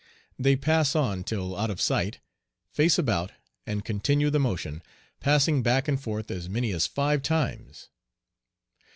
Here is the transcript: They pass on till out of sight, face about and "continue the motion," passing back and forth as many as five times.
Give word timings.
They 0.39 0.55
pass 0.55 0.95
on 0.95 1.23
till 1.23 1.55
out 1.55 1.69
of 1.69 1.79
sight, 1.79 2.21
face 2.71 2.97
about 2.97 3.33
and 3.67 3.85
"continue 3.85 4.31
the 4.31 4.39
motion," 4.39 4.81
passing 5.19 5.61
back 5.61 5.87
and 5.87 6.01
forth 6.01 6.31
as 6.31 6.49
many 6.49 6.71
as 6.71 6.87
five 6.87 7.21
times. 7.21 7.89